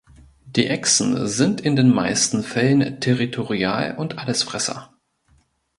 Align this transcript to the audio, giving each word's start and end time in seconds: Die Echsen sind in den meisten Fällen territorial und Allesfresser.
Die 0.47 0.65
Echsen 0.65 1.27
sind 1.27 1.61
in 1.61 1.75
den 1.75 1.93
meisten 1.93 2.41
Fällen 2.41 2.99
territorial 2.99 3.95
und 3.97 4.17
Allesfresser. 4.17 4.91